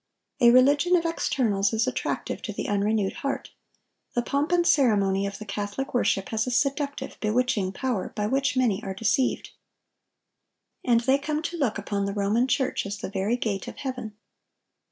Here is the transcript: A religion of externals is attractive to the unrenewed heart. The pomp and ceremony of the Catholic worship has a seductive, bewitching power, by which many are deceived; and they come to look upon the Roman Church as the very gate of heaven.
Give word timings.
A 0.39 0.49
religion 0.49 0.95
of 0.95 1.05
externals 1.05 1.73
is 1.73 1.85
attractive 1.85 2.41
to 2.41 2.51
the 2.53 2.67
unrenewed 2.67 3.17
heart. 3.21 3.51
The 4.15 4.23
pomp 4.23 4.51
and 4.51 4.65
ceremony 4.65 5.27
of 5.27 5.37
the 5.37 5.45
Catholic 5.45 5.93
worship 5.93 6.29
has 6.29 6.47
a 6.47 6.49
seductive, 6.49 7.19
bewitching 7.19 7.71
power, 7.71 8.09
by 8.15 8.25
which 8.25 8.57
many 8.57 8.81
are 8.81 8.95
deceived; 8.95 9.51
and 10.83 11.01
they 11.01 11.19
come 11.19 11.43
to 11.43 11.55
look 11.55 11.77
upon 11.77 12.05
the 12.05 12.13
Roman 12.13 12.47
Church 12.47 12.83
as 12.87 12.97
the 12.97 13.11
very 13.11 13.37
gate 13.37 13.67
of 13.67 13.75
heaven. 13.77 14.15